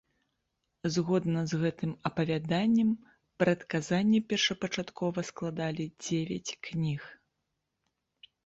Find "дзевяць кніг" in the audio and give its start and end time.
6.07-7.01